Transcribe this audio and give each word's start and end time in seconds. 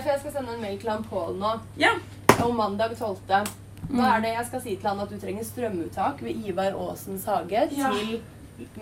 For 0.00 0.08
jeg 0.14 0.20
skal 0.22 0.32
sende 0.32 0.54
en 0.56 0.62
mail 0.62 0.78
til 0.80 0.90
han 0.90 1.04
Pål 1.04 1.34
nå. 1.40 1.50
Ja. 1.80 1.90
Om 2.40 2.56
mandag 2.56 2.94
12. 2.96 3.18
Nå 3.90 4.04
er 4.06 4.20
det 4.24 4.30
jeg 4.36 4.46
skal 4.48 4.62
si 4.64 4.76
til 4.76 4.88
han 4.88 5.00
at 5.02 5.10
du 5.12 5.18
trenger 5.20 5.44
strømuttak 5.44 6.22
ved 6.24 6.44
Ivar 6.48 6.76
Aasens 6.78 7.24
hage 7.28 7.66
Ja. 7.76 7.90
til 7.90 8.20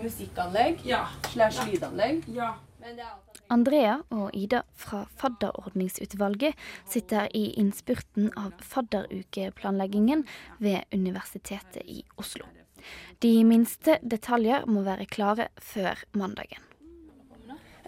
musikkanlegg 0.03 0.85
Ja. 0.85 1.05
slash 1.31 1.65
lydanlegg? 1.67 2.23
Ja. 2.35 2.53
Men 2.79 2.95
det 2.95 3.03
er 3.03 3.09
alt. 3.11 3.41
Andrea 3.51 3.97
og 4.11 4.29
Ida 4.33 4.61
fra 4.77 5.05
Fadderordningsutvalget 5.17 6.53
sitter 6.87 7.27
i 7.33 7.49
innspurten 7.57 8.29
av 8.37 8.51
fadderukeplanleggingen 8.61 10.25
ved 10.59 10.83
Universitetet 10.93 11.83
i 11.85 12.03
Oslo. 12.17 12.45
De 13.19 13.43
minste 13.43 13.97
detaljer 14.03 14.65
må 14.67 14.83
være 14.85 15.05
klare 15.05 15.49
før 15.59 15.97
mandagen. 16.13 16.63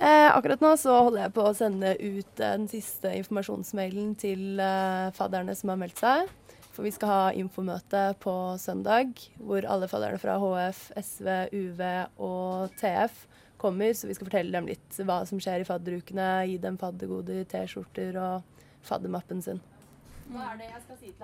Eh, 0.02 0.36
akkurat 0.36 0.62
nå 0.64 0.72
så 0.82 0.96
holder 1.06 1.28
jeg 1.28 1.34
på 1.36 1.44
å 1.46 1.54
sende 1.54 1.92
ut 2.00 2.30
den 2.40 2.64
siste 2.72 3.12
informasjonsmailen 3.20 4.16
til 4.18 4.58
eh, 4.58 5.12
fadderne 5.14 5.54
som 5.54 5.70
har 5.70 5.78
meldt 5.78 6.02
seg. 6.02 6.32
For 6.74 6.88
vi 6.88 6.94
skal 6.96 7.12
ha 7.12 7.28
infomøte 7.38 8.08
på 8.24 8.34
søndag, 8.58 9.14
hvor 9.38 9.68
alle 9.70 9.90
fadderne 9.92 10.18
fra 10.18 10.40
HF, 10.42 10.82
SV, 10.98 11.30
UV 11.54 11.86
og 12.18 12.74
TF 12.82 13.22
kommer. 13.62 13.94
Så 13.94 14.10
vi 14.10 14.18
skal 14.18 14.32
fortelle 14.32 14.56
dem 14.58 14.72
litt 14.72 15.02
hva 15.06 15.22
som 15.30 15.38
skjer 15.44 15.62
i 15.62 15.70
fadderukene, 15.70 16.32
gi 16.50 16.58
dem 16.66 16.82
faddergoder, 16.82 17.46
T-skjorter 17.54 18.18
og 18.18 18.68
faddermappen 18.88 19.46
sin. 19.46 19.62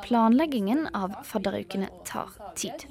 Planleggingen 0.04 0.90
av 0.94 1.24
fadderukene 1.26 1.90
tar 2.06 2.36
tid, 2.60 2.84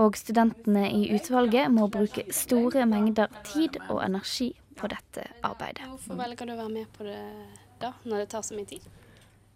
og 0.00 0.16
studentene 0.18 0.88
i 0.88 1.10
utvalget 1.14 1.68
må 1.70 1.86
bruke 1.92 2.24
store 2.34 2.88
mengder 2.88 3.30
tid 3.46 3.76
og 3.84 4.00
energi 4.02 4.56
på 4.78 4.90
dette 4.90 5.26
arbeidet. 5.46 5.88
Hvorfor 5.90 6.18
velger 6.20 6.48
du 6.48 6.54
å 6.54 6.60
være 6.62 6.74
med 6.74 6.88
på 6.94 7.06
det 7.06 7.20
da, 7.82 7.92
når 8.04 8.24
det 8.24 8.30
tar 8.32 8.46
så 8.46 8.56
mye 8.56 8.68
tid? 8.70 8.86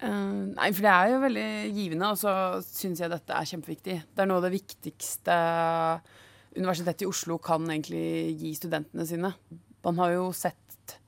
Uh, 0.03 0.51
nei, 0.57 0.69
for 0.75 0.83
det 0.83 0.93
er 0.93 1.12
jo 1.12 1.23
veldig 1.23 1.48
givende, 1.77 2.11
og 2.11 2.19
så 2.19 2.35
syns 2.67 3.03
jeg 3.03 3.12
dette 3.12 3.39
er 3.39 3.51
kjempeviktig. 3.53 3.97
Det 4.11 4.25
er 4.25 4.29
noe 4.31 4.42
av 4.42 4.48
det 4.48 4.56
viktigste 4.56 5.39
Universitetet 6.53 7.06
i 7.06 7.09
Oslo 7.09 7.39
kan 7.41 7.64
egentlig 7.70 8.34
gi 8.42 8.51
studentene 8.59 9.06
sine. 9.09 9.31
Man 9.87 10.01
har 10.03 10.11
jo 10.12 10.27
sett 10.37 10.98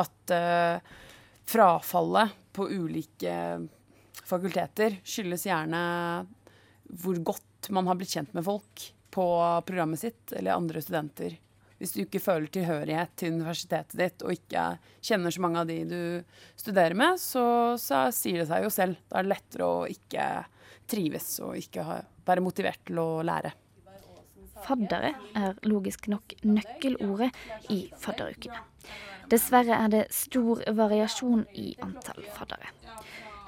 at 0.00 0.32
uh, 0.32 0.78
frafallet 1.44 2.32
på 2.54 2.70
ulike 2.70 3.34
fakulteter 4.24 4.96
skyldes 5.04 5.44
gjerne 5.50 5.82
hvor 7.02 7.18
godt 7.26 7.68
man 7.74 7.88
har 7.90 7.98
blitt 7.98 8.14
kjent 8.16 8.32
med 8.36 8.46
folk 8.46 8.86
på 9.14 9.26
programmet 9.66 10.00
sitt, 10.00 10.32
eller 10.32 10.56
andre 10.56 10.82
studenter. 10.82 11.36
Hvis 11.84 11.92
du 11.92 11.98
ikke 12.00 12.22
føler 12.24 12.48
tilhørighet 12.48 13.10
til 13.20 13.34
universitetet 13.34 13.98
ditt, 14.00 14.22
og 14.24 14.32
ikke 14.32 14.62
kjenner 15.04 15.34
så 15.34 15.42
mange 15.44 15.60
av 15.60 15.68
de 15.68 15.74
du 15.84 15.98
studerer 16.56 16.96
med, 16.96 17.20
så, 17.20 17.44
så 17.76 18.06
sier 18.08 18.40
det 18.40 18.46
seg 18.48 18.64
jo 18.64 18.70
selv. 18.72 19.02
Da 19.10 19.18
er 19.20 19.26
det 19.26 19.32
lettere 19.34 19.66
å 19.68 19.82
ikke 19.92 20.28
trives 20.88 21.28
og 21.44 21.58
ikke 21.60 21.84
ha, 21.84 21.98
være 22.24 22.44
motivert 22.46 22.80
til 22.88 23.02
å 23.02 23.08
lære. 23.28 23.52
Faddere 24.64 25.12
er 25.36 25.60
logisk 25.68 26.08
nok 26.08 26.38
nøkkelordet 26.48 27.28
i 27.76 27.82
fadderukene. 28.00 28.64
Dessverre 29.28 29.76
er 29.76 29.92
det 29.92 30.02
stor 30.16 30.64
variasjon 30.80 31.44
i 31.60 31.74
antall 31.84 32.24
faddere. 32.32 32.72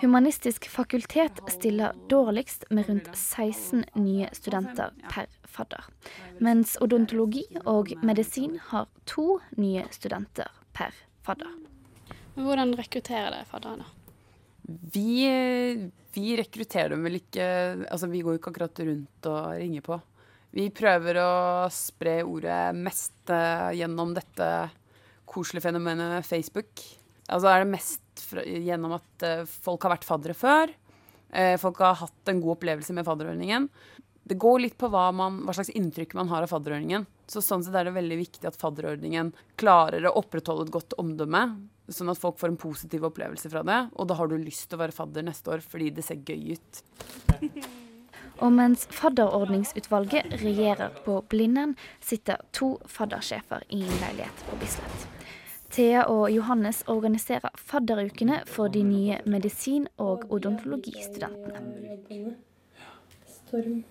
Humanistisk 0.01 0.69
fakultet 0.69 1.39
stiller 1.49 1.95
dårligst 2.09 2.65
med 2.71 2.89
rundt 2.89 3.09
16 3.17 3.85
nye 3.95 4.29
studenter 4.33 4.91
per 5.09 5.31
fadder, 5.49 5.87
mens 6.39 6.75
odontologi 6.85 7.47
og 7.65 7.95
medisin 8.05 8.59
har 8.69 8.91
to 9.09 9.39
nye 9.57 9.87
studenter 9.97 10.53
per 10.77 10.93
fadder. 11.25 11.55
Hvordan 12.37 12.75
rekrutterer 12.77 13.33
dere 13.33 13.49
fadderne? 13.49 13.89
Vi, 14.93 15.25
vi 16.13 16.37
rekrutterer 16.37 16.93
dem 16.93 17.07
vel 17.07 17.21
ikke 17.21 17.47
Altså, 17.87 18.09
vi 18.11 18.21
går 18.27 18.37
ikke 18.37 18.51
akkurat 18.53 18.81
rundt 18.85 19.29
og 19.31 19.43
ringer 19.57 19.85
på. 19.87 19.99
Vi 20.57 20.69
prøver 20.75 21.23
å 21.23 21.33
spre 21.73 22.19
ordet 22.27 22.61
mest 22.77 23.33
eh, 23.33 23.73
gjennom 23.81 24.13
dette 24.17 24.51
koselige 25.29 25.69
fenomenet 25.71 26.27
Facebook. 26.27 26.85
Altså 27.33 27.51
er 27.51 27.63
det 27.63 27.71
mest 27.73 28.23
fra, 28.23 28.45
gjennom 28.47 28.97
at 28.99 29.27
eh, 29.27 29.45
folk 29.47 29.87
har 29.87 29.97
vært 29.97 30.07
faddere 30.07 30.37
før. 30.37 30.73
Eh, 31.35 31.57
folk 31.61 31.81
har 31.83 31.99
hatt 32.03 32.31
en 32.31 32.43
god 32.43 32.57
opplevelse 32.57 32.95
med 32.97 33.07
fadderordningen. 33.07 33.69
Det 34.27 34.39
går 34.43 34.61
litt 34.63 34.77
på 34.79 34.91
hva, 34.91 35.09
man, 35.15 35.43
hva 35.47 35.55
slags 35.55 35.71
inntrykk 35.79 36.17
man 36.19 36.31
har 36.33 36.43
av 36.43 36.51
fadderordningen. 36.51 37.07
Så 37.31 37.43
sånn 37.43 37.63
sett 37.67 37.75
er 37.79 37.87
det 37.87 37.95
veldig 37.95 38.19
viktig 38.19 38.49
at 38.49 38.59
fadderordningen 38.59 39.33
klarer 39.59 40.07
å 40.07 40.17
opprettholde 40.19 40.67
et 40.67 40.75
godt 40.75 40.97
omdømme, 40.99 41.43
sånn 41.91 42.11
at 42.11 42.19
folk 42.19 42.39
får 42.41 42.53
en 42.53 42.61
positiv 42.61 43.07
opplevelse 43.07 43.51
fra 43.53 43.63
det. 43.67 43.81
Og 43.95 44.11
da 44.11 44.19
har 44.19 44.31
du 44.31 44.39
lyst 44.39 44.69
til 44.69 44.79
å 44.79 44.83
være 44.85 44.95
fadder 44.95 45.27
neste 45.27 45.55
år 45.55 45.67
fordi 45.67 45.93
det 45.99 46.07
ser 46.07 46.23
gøy 46.27 46.57
ut. 46.59 46.83
Og 48.45 48.53
mens 48.53 48.85
fadderordningsutvalget 48.93 50.35
regjerer 50.43 50.99
på 51.07 51.23
Blindern, 51.31 51.77
sitter 52.05 52.43
to 52.53 52.75
faddersjefer 52.91 53.65
i 53.73 53.81
en 53.87 54.01
leilighet 54.03 54.49
på 54.51 54.59
Bislett. 54.61 55.16
Thea 55.77 56.07
og 56.09 56.31
Johannes 56.33 56.79
organiserer 56.89 57.53
fadderukene 57.61 58.39
for 58.49 58.73
de 58.73 58.81
nye 58.81 59.19
medisin- 59.29 59.85
og 60.01 60.25
odontologistudentene. 60.33 62.33
Storm. 63.29 63.85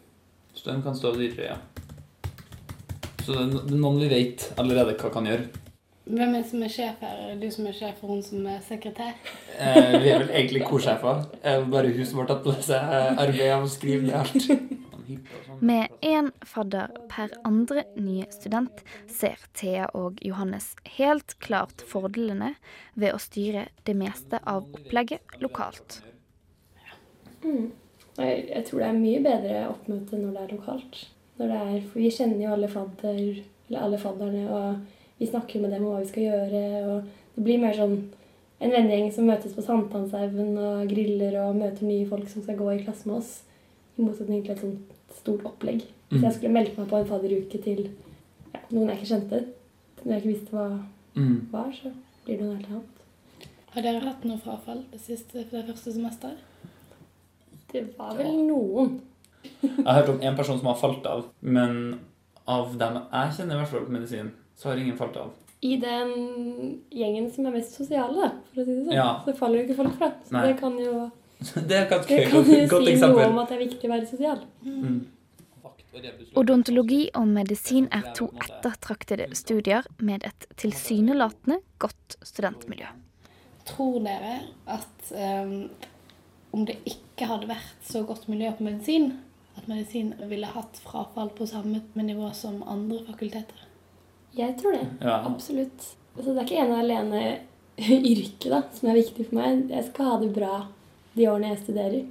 Storm 0.58 0.82
kan 0.82 0.98
stå 0.98 1.12
videre, 1.14 1.52
ja. 1.52 1.58
Så 3.22 3.38
det 3.38 3.70
er 3.70 3.78
noen 3.78 4.02
vi 4.02 4.10
vet 4.10 4.48
allerede 4.58 4.98
hva 4.98 5.12
kan 5.14 5.30
gjøre. 5.30 5.46
Hvem 6.06 6.24
er 6.24 6.34
det 6.40 6.50
som 6.50 6.64
er 6.66 6.72
sjef 6.74 6.98
her? 7.06 7.16
Er 7.22 7.36
det 7.36 7.42
du 7.46 7.54
som 7.54 7.68
er 7.70 7.76
sjef, 7.78 8.02
og 8.02 8.10
hun 8.16 8.24
som 8.26 8.48
er 8.50 8.60
sekretær? 8.66 9.14
Eh, 9.58 9.94
vi 10.02 10.10
er 10.10 10.18
vel 10.24 10.34
egentlig 10.34 10.66
korsjefer. 10.66 11.22
Eh, 11.44 11.62
bare 11.70 11.94
hun 11.94 12.06
som 12.06 12.20
har 12.22 12.28
tatt 12.34 12.44
på 12.46 12.54
seg 12.66 12.82
arbeidet 13.14 13.62
med 13.62 13.70
å 13.70 13.74
skrive 13.74 14.02
ned 14.10 14.18
alt. 14.24 14.36
Med 15.60 15.94
én 16.02 16.32
fadder 16.46 16.92
per 17.12 17.34
andre 17.48 17.86
nye 17.96 18.26
student 18.34 18.84
ser 19.12 19.40
Thea 19.58 19.88
og 19.94 20.20
Johannes 20.26 20.74
helt 20.98 21.38
klart 21.44 21.84
fordelene 21.88 22.56
ved 22.94 23.16
å 23.16 23.22
styre 23.22 23.68
det 23.88 23.96
meste 24.00 24.42
av 24.44 24.66
opplegget 24.76 25.40
lokalt. 25.44 26.02
Mm. 27.46 27.72
Jeg, 28.16 28.44
jeg 28.50 28.66
tror 28.68 28.82
det 28.82 28.90
er 28.90 29.00
mye 29.00 29.24
bedre 29.24 29.64
oppmøte 29.70 30.20
når 30.20 30.36
det 30.36 30.44
er 30.44 30.54
lokalt. 30.56 31.02
Når 31.40 31.52
det 31.52 31.62
er, 31.62 31.80
for 31.90 32.00
vi 32.00 32.12
kjenner 32.16 32.46
jo 32.46 32.54
alle, 32.56 32.70
fadder, 32.72 33.24
eller 33.68 33.82
alle 33.82 34.00
fadderne, 34.00 34.46
og 34.56 35.18
vi 35.20 35.28
snakker 35.28 35.64
med 35.64 35.76
dem 35.76 35.84
om 35.84 35.96
hva 35.96 36.04
vi 36.04 36.12
skal 36.12 36.30
gjøre. 36.30 36.62
og 36.92 37.36
Det 37.36 37.44
blir 37.44 37.60
mer 37.64 37.76
sånn 37.76 37.98
en 38.64 38.72
vennegjeng 38.72 39.10
som 39.12 39.28
møtes 39.28 39.56
på 39.56 39.64
Sankthanshaugen 39.66 40.56
og 40.56 40.88
griller 40.92 41.36
og 41.44 41.58
møter 41.60 41.88
nye 41.88 42.08
folk 42.08 42.30
som 42.32 42.46
skal 42.46 42.58
gå 42.60 42.70
i 42.72 42.84
klasse 42.86 43.10
med 43.10 43.20
oss. 43.20 43.34
I 43.98 44.02
motsetning 44.04 44.44
til 44.44 44.52
et 44.56 44.60
sånt 44.60 44.96
stort 45.16 45.46
opplegg. 45.48 45.84
Så 46.12 46.22
jeg 46.22 46.34
skulle 46.34 46.54
meldt 46.54 46.78
meg 46.78 46.88
på 46.90 46.98
en 47.00 47.08
fadderuke 47.10 47.62
til 47.64 47.86
ja, 48.54 48.60
noen 48.72 48.90
jeg 48.90 48.98
ikke 49.00 49.12
kjente, 49.14 49.40
når 50.04 50.12
jeg 50.14 50.22
ikke 50.24 50.34
visste 50.34 50.52
hva 50.56 50.68
Mm. 51.16 51.48
var, 51.52 51.70
så 51.72 51.94
blir 52.26 52.38
det 52.38 52.44
noe 52.46 52.56
helt 52.58 52.68
annet. 52.68 53.48
Har 53.72 53.82
dere 53.86 54.02
hatt 54.04 54.26
noe 54.28 54.38
frafall 54.38 54.82
det, 54.92 55.00
siste, 55.00 55.46
det 55.52 55.62
første 55.70 55.94
semesteret? 55.94 56.38
Det 57.72 57.86
var 57.98 58.18
vel 58.18 58.34
noen. 58.50 58.98
Jeg 59.64 59.86
har 59.86 60.02
hørt 60.02 60.10
om 60.10 60.20
en 60.22 60.36
person 60.36 60.58
som 60.60 60.68
har 60.68 60.76
falt 60.80 61.06
av, 61.08 61.26
men 61.42 62.00
av 62.48 62.76
dem 62.78 63.00
jeg 63.00 63.32
kjenner 63.38 63.56
i 63.56 63.60
hvert 63.62 63.72
fall 63.72 63.86
på 63.88 63.96
medisin, 63.96 64.32
så 64.60 64.70
har 64.74 64.82
ingen 64.82 64.98
falt 65.00 65.16
av. 65.22 65.32
I 65.64 65.78
den 65.82 66.82
gjengen 66.94 67.32
som 67.34 67.48
er 67.48 67.56
mest 67.56 67.74
sosiale, 67.80 68.32
for 68.52 68.62
å 68.62 68.66
si 68.66 68.76
det 68.76 68.86
sånn, 68.90 68.94
Ja. 68.94 69.22
så 69.26 69.34
faller 69.40 69.62
jo 69.62 69.66
ikke 69.70 69.78
folk 69.84 69.96
fra. 69.98 70.12
Så 70.28 70.32
Nei. 70.36 70.48
det 70.52 70.60
kan 70.60 70.78
jo, 70.78 71.10
Det 71.68 71.76
er 71.76 71.86
et 71.86 72.08
det 72.08 72.22
kan 72.30 72.44
godt, 72.46 72.70
godt 72.72 72.88
si 72.88 72.96
noe 73.02 73.28
om 73.28 73.42
at 73.42 73.52
det 73.52 73.58
er 73.58 73.64
viktig 73.66 73.90
å 73.90 73.94
være 73.94 74.10
sosial. 74.10 74.42
Mm. 74.64 75.04
Odontologi 76.36 77.06
og 77.16 77.28
medisin 77.32 77.88
er 77.96 78.10
to 78.18 78.28
ettertraktede 78.44 79.30
studier 79.38 79.86
med 80.04 80.26
et 80.28 80.48
tilsynelatende 80.60 81.62
godt 81.80 82.18
studentmiljø. 82.26 82.90
Tror 83.66 84.02
dere 84.04 84.40
at 84.72 85.14
um, 85.16 85.70
om 86.56 86.66
det 86.68 86.78
ikke 86.88 87.30
hadde 87.30 87.50
vært 87.50 87.88
så 87.88 88.04
godt 88.08 88.28
miljø 88.32 88.52
på 88.58 88.68
medisin, 88.68 89.14
at 89.56 89.70
medisin 89.72 90.14
ville 90.28 90.52
hatt 90.52 90.80
frafall 90.84 91.32
på 91.36 91.48
samme 91.48 91.82
nivå 91.96 92.32
som 92.36 92.62
andre 92.68 93.02
fakulteter? 93.08 93.66
Jeg 94.36 94.58
tror 94.60 94.76
det. 94.76 94.86
Ja. 95.02 95.22
Absolutt. 95.24 95.96
Altså, 96.18 96.32
det 96.32 96.42
er 96.42 96.48
ikke 96.48 96.64
ene 96.64 96.76
og 96.76 96.84
alene 96.84 97.22
yrket 98.14 98.50
da, 98.52 98.62
som 98.76 98.92
er 98.92 99.00
viktig 99.00 99.30
for 99.30 99.40
meg. 99.40 99.70
Jeg 99.72 99.88
skal 99.90 100.12
ha 100.12 100.18
det 100.24 100.34
bra 100.36 100.56
de 101.16 101.28
årene 101.32 101.54
jeg 101.54 101.64
studerer. 101.64 102.06